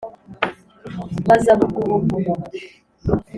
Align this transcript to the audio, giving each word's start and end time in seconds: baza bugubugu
baza 1.27 1.51
bugubugu 1.59 2.33